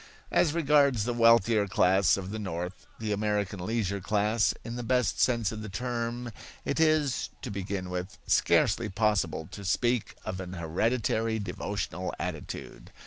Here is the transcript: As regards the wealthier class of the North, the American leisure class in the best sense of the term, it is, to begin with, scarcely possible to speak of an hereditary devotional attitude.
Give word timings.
As 0.31 0.55
regards 0.55 1.03
the 1.05 1.13
wealthier 1.13 1.67
class 1.67 2.17
of 2.17 2.31
the 2.31 2.39
North, 2.39 2.87
the 2.97 3.11
American 3.11 3.63
leisure 3.63 3.99
class 4.01 4.51
in 4.63 4.75
the 4.75 4.81
best 4.81 5.21
sense 5.21 5.51
of 5.51 5.61
the 5.61 5.69
term, 5.69 6.31
it 6.65 6.79
is, 6.79 7.29
to 7.43 7.51
begin 7.51 7.87
with, 7.91 8.17
scarcely 8.25 8.89
possible 8.89 9.47
to 9.51 9.63
speak 9.63 10.15
of 10.25 10.39
an 10.39 10.53
hereditary 10.53 11.37
devotional 11.37 12.15
attitude. 12.17 12.89